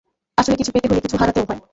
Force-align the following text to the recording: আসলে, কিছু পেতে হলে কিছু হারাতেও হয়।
আসলে, 0.37 0.55
কিছু 0.55 0.71
পেতে 0.71 0.87
হলে 0.89 1.01
কিছু 1.01 1.17
হারাতেও 1.17 1.45
হয়। 1.49 1.61